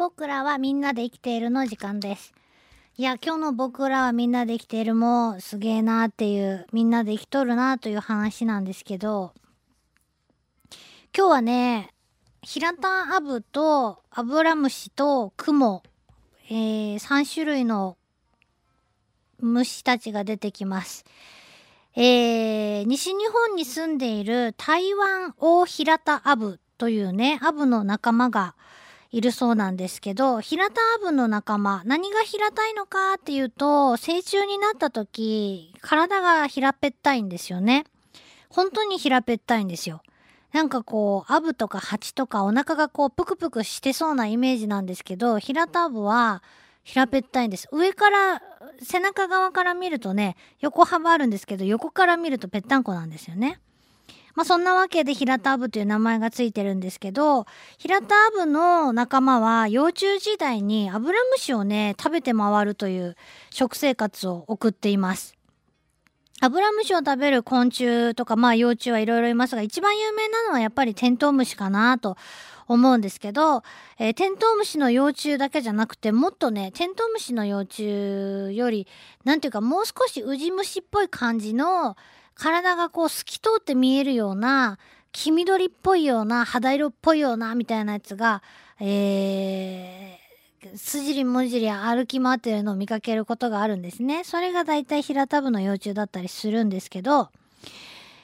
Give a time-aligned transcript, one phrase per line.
[0.00, 2.32] 僕らはみんなで生きているの時間です。
[2.96, 9.34] いや、今日の僕らはみんなで生きているもすげえなっていう、みんなで生きとるなという話なんですけど、
[11.14, 11.92] 今日はね、
[12.40, 15.82] 平田アブとアブラムシとクモ、
[16.48, 17.98] えー、3種類の
[19.38, 21.04] 虫たちが出てきます。
[21.94, 28.54] えー、西日本に住んでいる台湾大平田アブというね、アブの仲間が
[29.12, 37.84] いるそうなんですけど、平田アブの仲間、何が平たいのかっていうと、成虫になった時、体が平べったいんですよね。
[38.48, 40.02] 本当に平べったいんですよ。
[40.52, 46.44] なんかこう、アブとかハチとかお腹がこう、ぷくぷくしてそうなイメージなんですけど、平田アブは
[46.84, 47.68] 平べったいんです。
[47.72, 48.42] 上から、
[48.80, 53.60] 背中側から見るとね、横幅あるんですけど、横から見るとぺったんこなんですよね。
[54.40, 57.44] まあそんなわけで平田アブという名前がついてるんですけど、
[57.76, 63.16] 平田アブの仲間は幼虫時代にアブラムシをね、食べて回るという
[63.50, 65.34] 食生活を送っています。
[66.40, 72.16] アブラムシを食べる昆虫とか、まあ幼虫はいろいろいますが、一番有名なのはやっぱりテントウムシかなと
[72.66, 73.62] 思うんですけど、
[73.98, 78.86] えーテントウムシの幼虫だけじゃなくて、もっとね、テントウムシの幼虫より、
[79.22, 81.98] なんていうかもう少しウジ虫っぽい感じの、
[82.40, 84.78] 体がこう透き通って見えるような、
[85.12, 88.42] 黄緑っぽいような、肌色っぽいような、みたいなやつが、
[88.80, 94.24] えー、すじりもじり歩き回ってるのを見かけることがあるんですね。
[94.24, 97.28] それが大体平田部の幼虫だったりするんですけど、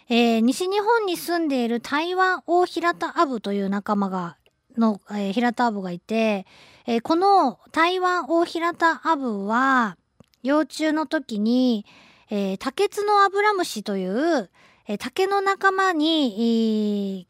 [0.08, 4.39] えー西日本に住んでいる台湾大平田アブという仲間が、
[4.78, 6.47] の、えー平田アブがいて、
[6.86, 9.98] えーこの台湾大平田アブは、
[10.42, 11.84] 幼虫の時に、
[12.30, 14.50] えー、竹津のアブラムシという、
[14.88, 17.27] えー竹の仲間に、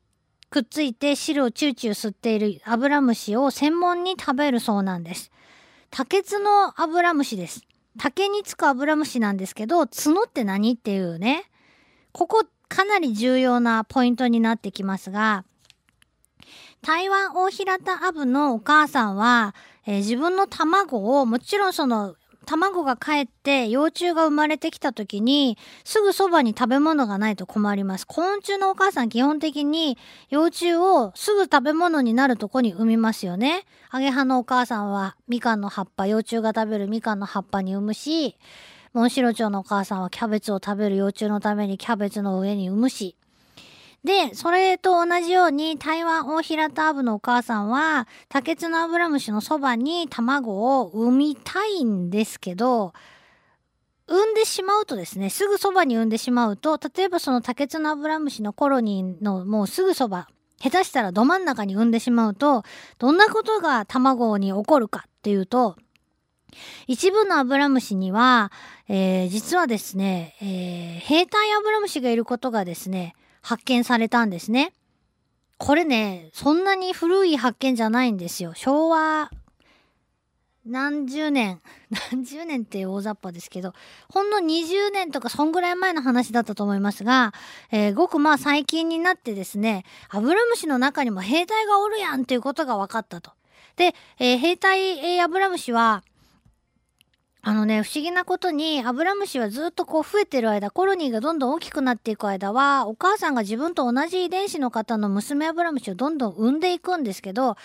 [0.50, 5.30] くっついて汁をチューチュー吸っているアブラムシを専門に食べるそうなんです。
[5.90, 7.62] 竹津のアブラムシです。
[7.98, 11.44] 竹につくアブラムシなんですけど、角って何っていうね、
[12.12, 15.44] ここかなり重要なポイントになってきますが、
[16.82, 19.54] 台湾大平田アブのお母さんは、
[19.86, 22.16] えー自分の卵を、もちろんその、
[22.46, 28.06] 卵が帰って幼虫が生まれてきた時に、すぐそばに食べ物がないと困ります。
[28.06, 29.98] 昆虫のお母さん基本的に
[30.30, 33.64] 幼虫をすぐ食べ物になるとこに産みますよね。
[33.90, 38.36] アゲハのお母さんはみかんの葉っぱ、幼虫が食べるみかんの葉っぱに産むし、
[38.92, 43.16] モンシロチョウのお母さんはキャベツを食べる幼虫のためにキャベツの上に産むし、
[44.06, 52.94] で、それと同じように台湾大平田アブのお母さんは竹津のアブラムシのそばに卵を産みたいんですけど、
[54.06, 60.28] 産んでしまうとですね、すぐそばに産んでしまうと、例えばその竹津のアブラムシのコロニーのもうすぐそば、
[60.62, 62.62] 下手したらど真ん中に産んでしまうと、
[62.98, 65.76] どんなことが卵に起こるかっていうと、
[66.86, 68.52] 一部のアブラムシには、
[68.86, 73.16] えー実はですね、えー兵隊アブラムシがいることがですね、
[73.46, 74.72] 発見されたんですね。
[75.56, 78.54] これね、そんなに古い発見じゃないんですよ。
[78.56, 79.30] 昭和
[80.64, 81.60] 何十年、
[82.10, 83.72] 何十年って大雑把ですけど、
[84.08, 87.32] ほんの20年とかそんぐらい前の話だったと思いますが、
[87.70, 93.30] えーごくまあ最近になってですね、アブラムシの中にも兵隊がおるやんっていうことが分かったと。
[93.76, 96.02] で、えー兵隊、えーアブラムシは、
[97.48, 107.56] あのね、不思議なことに、アブラムシはずっとこう増えてる間、コロニーがどんどん大きくなっていく間は、お母さんが自分と同じ遺伝子の方の娘アブラムシをどんどん産んでいくんですけど、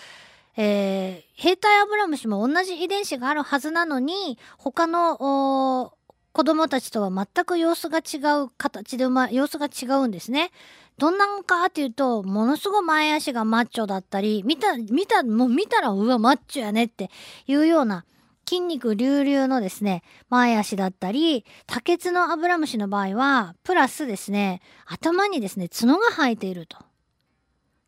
[0.56, 5.92] えー兵隊アブラムシも同じ遺伝子があるはずなのに、他の、
[6.32, 10.52] 子供たちとは全く様子が違う形でま、様子が違うんですね。
[10.96, 17.10] どんなのかっていうと、ものすごい前足がマッチョだったり、見た、見た、もう見たら、うわ、マッチョやねって
[17.48, 18.04] いうような、
[18.52, 26.76] 筋肉隆々のですね、前足だったり、竹津のアブラムシの場合は、プラスですね、頭にですね、角が生えていると。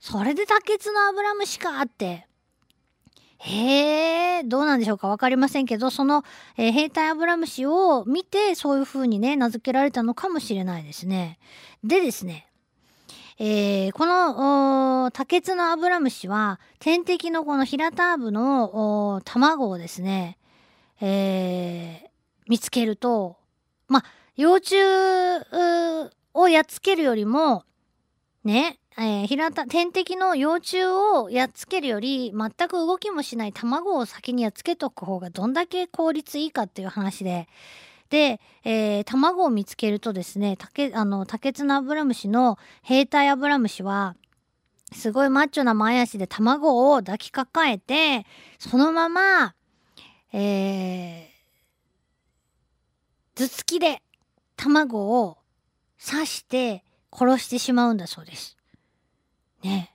[0.00, 2.26] それで竹津のアブラムシかって。
[3.36, 5.08] へえ、どうなんでしょうか？
[5.08, 6.25] わかりませんけど、その、
[6.56, 11.38] えー兵隊アブラムシを見て、そういう風にね、名付けられたのかもしれないですね。
[11.82, 12.46] でですね、
[13.38, 20.38] えーこの、おー竹津のアブラムシは、天敵のこの平田アブの卵をですね、
[21.06, 22.04] えー
[22.46, 23.36] 見つけると、
[23.88, 24.04] まあ、
[24.36, 24.74] 幼虫
[26.34, 27.64] をやっつけるよりも、
[28.44, 37.48] ね、えー平田、天敵の幼虫をやっつけるより、全く動きもしない卵を先にやっつけとく方がどんだけ効率いいかっていう話で、
[38.10, 44.16] で、えー卵を見つけるとですね、竹、あの、竹津のアブラムシの兵隊アブラムシは、
[44.92, 48.26] すごいマッチョな前足で卵を抱きかかえて、
[48.58, 49.54] そのまま、
[50.36, 54.02] えー、頭突きで
[54.56, 55.38] 卵を
[56.04, 56.82] 刺して
[57.12, 58.56] 殺してしまうんだそうです。
[59.62, 59.94] ね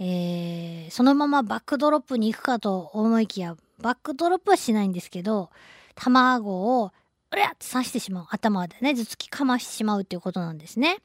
[0.00, 5.50] えー、そのままバックドロップに行くかと思いきや、バックドロップはしないんですけど、
[5.94, 6.90] 卵を、
[7.30, 8.26] うりゃって刺してしまう。
[8.30, 10.96] 頭でね、頭突きかましてしまうっていうことなんですね。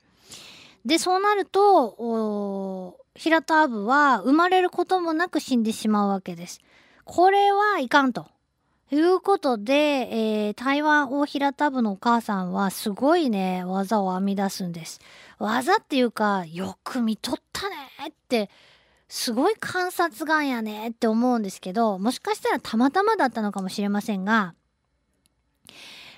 [0.85, 6.61] で、そうなると、平田アブは生まれることもなく死んでしまうわけです。
[7.11, 8.27] これはいかんと。
[8.91, 14.99] いうことで、えー、台湾大平田部のお母さんはすごいね、技を編み出すんです。
[15.39, 17.75] 技っていうか、よく見とったね
[18.09, 18.51] って、
[19.07, 24.53] すごい観察眼やねって思うんですけど、もしかしたらたまたまだったのかもしれませんが、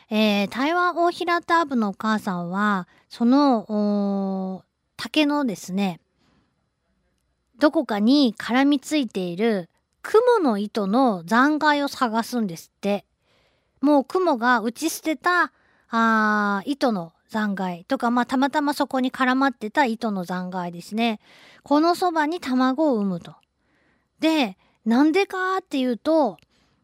[0.10, 4.66] えー、台湾大平田部のお母さんは、その、
[4.98, 6.02] 竹のですね、
[7.60, 9.70] どこかに絡みついている
[10.02, 13.06] 雲の糸の残骸を探すんですって。
[13.82, 15.52] もう雲が打ち捨てた
[15.90, 21.20] あ糸の残骸とか、まあ、たまたまそこに絡まってた糸の残骸ですね。
[21.64, 23.36] このそばに卵を産むと。
[24.20, 26.38] で、なんでかっていうと、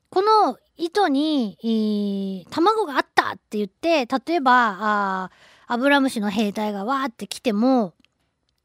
[0.09, 5.31] この糸に、卵があったって言って、例えば、あ
[5.67, 7.93] アブラムシの兵隊がわーって来ても、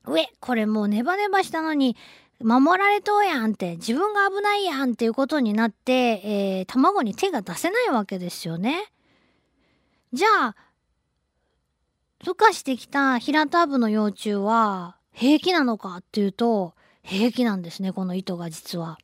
[0.05, 1.97] 上これもうネバネバしたのに
[2.43, 5.93] 守られとうやんって自分が危ないやんっていうことになって、
[6.25, 8.93] えー、卵に手が出せないわけですよね。
[10.13, 10.57] じゃあ
[12.23, 18.99] 孵化してきた平田部の幼虫は平気なのかっていうと平気なんですねこの糸が実は。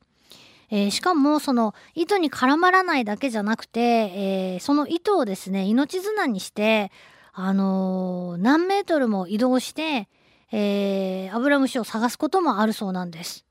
[0.70, 6.92] えー、しかもその糸に絡まらないだけじゃなくて、えー、その糸をですね命綱にして
[7.32, 10.08] あのー、何メートルも移動して
[10.52, 13.44] えー、アブラムシを探すこともあるそうなんです。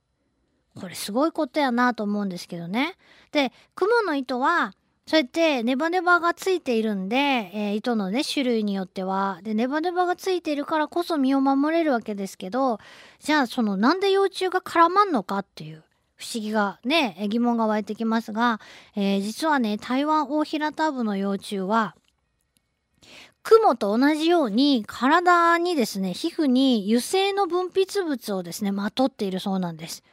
[0.79, 2.95] これすごいことやなと思うんですけどね。
[3.31, 4.73] で、クモの糸は、
[5.05, 9.39] そうやってネバネバがついているんで、えー、糸のね、種類によっては。
[9.41, 12.79] で、ネバネバがついているからこそ身を守れるわけですけど、
[13.19, 15.83] じゃあそのなんで幼虫が絡まんのかっていう
[16.17, 18.59] 不思議がね、疑問が湧いてきますが、
[18.95, 21.95] えー、実はね、台湾大平田部の幼虫は、
[23.49, 30.03] 雲と同じように体にですね、皮膚に油性の分泌物をですね、まとっているそうなんです。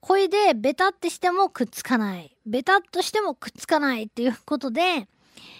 [0.00, 2.36] これでベタってしてもくっつかない。
[2.46, 5.06] ベタっとしてもくっつかないっていうことで、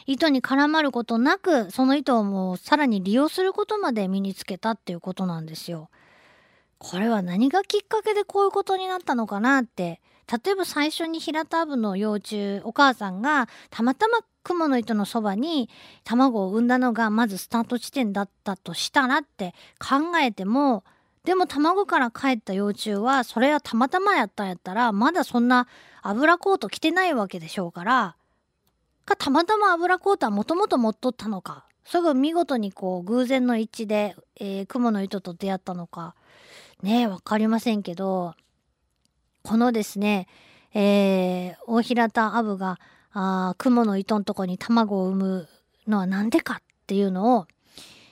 [0.07, 5.89] 糸に絡まることなく、その糸をもうさらに利用することまで身につけたっていうことなんですよ。
[6.79, 10.01] これは何がきっかけでこういうことになったのかなって
[10.45, 15.69] 例えば最初に平田部の幼虫お母さんがたまたま雲の糸のそばに
[16.05, 20.85] 卵を産んだのがまずスタート地点だったとしたらって考えても
[21.25, 25.69] でも卵から帰った幼虫はそれはたまたまやったんやったらまだそんな
[26.03, 28.17] 油コート着てないわけでしょうから
[29.05, 36.15] かたまたま油コートはもともと持っとったのかそれが見事にこう偶然の一致で、えー、の糸と出会ったのか
[36.83, 38.35] ねえ分かりませんけど
[39.43, 40.27] このですね、
[40.73, 42.79] えー、大平田アブが
[43.13, 45.49] あ雲の糸のとこに卵を産む
[45.89, 47.47] のは何でかっていうのを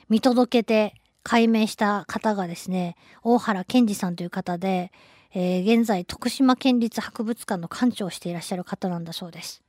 [0.08, 4.90] 見届けて解明した方がですね大原健二さんという方で、
[5.34, 9.62] えー、現在徳島県立博物館の館長をしていらっしゃる方なんだそうです。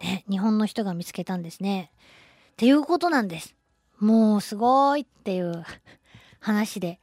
[0.00, 1.90] ね、日本の人が見つけたんですね。
[2.52, 3.54] っていうことなんです。
[3.98, 5.64] もうすごいっていう
[6.40, 7.00] 話で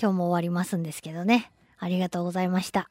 [0.00, 1.52] 今日も終わりますんですけどね。
[1.78, 2.90] ありがとうございました。